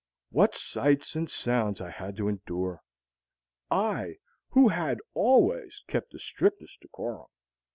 What 0.31 0.55
sights 0.55 1.15
and 1.15 1.29
sounds 1.29 1.79
I 1.79 1.91
had 1.91 2.17
to 2.17 2.27
endure 2.27 2.81
I 3.69 4.15
who 4.49 4.67
had 4.69 4.97
always 5.13 5.83
kept 5.87 6.09
the 6.11 6.17
strictest 6.17 6.81
decorum! 6.81 7.27